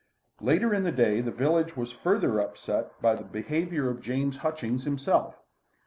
Later 0.41 0.73
in 0.73 0.81
the 0.81 0.91
day 0.91 1.21
the 1.21 1.29
village 1.29 1.77
was 1.77 1.91
further 1.91 2.39
upset 2.39 2.99
by 3.03 3.13
the 3.13 3.23
behaviour 3.23 3.87
of 3.87 4.01
James 4.01 4.37
Hutchings 4.37 4.83
himself. 4.83 5.35